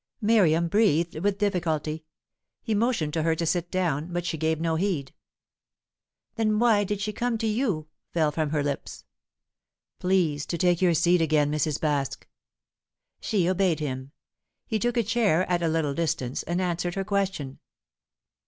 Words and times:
Miriam 0.19 0.67
breathed 0.67 1.19
with 1.19 1.37
difficulty. 1.37 2.05
He 2.63 2.73
motioned 2.73 3.13
to 3.13 3.21
her 3.21 3.35
to 3.35 3.45
sit 3.45 3.69
down, 3.69 4.11
but 4.11 4.25
she 4.25 4.35
gave 4.35 4.59
no 4.59 4.73
heed. 4.73 5.13
"Then 6.37 6.57
why 6.57 6.83
did 6.85 6.99
she 6.99 7.13
come 7.13 7.37
to 7.37 7.45
you?" 7.45 7.87
fell 8.11 8.31
from 8.31 8.49
her 8.49 8.63
lips. 8.63 9.05
"Please 9.99 10.47
to 10.47 10.57
take 10.57 10.81
your 10.81 10.95
seat 10.95 11.21
again, 11.21 11.51
Mrs. 11.51 11.77
Baske." 11.79 12.23
She 13.19 13.47
obeyed 13.47 13.79
him. 13.79 14.11
He 14.65 14.79
took 14.79 14.97
a 14.97 15.03
chair 15.03 15.47
at 15.47 15.61
a 15.61 15.67
little 15.67 15.93
distance, 15.93 16.41
and 16.41 16.59
answered 16.59 16.95
her 16.95 17.03
question. 17.05 17.59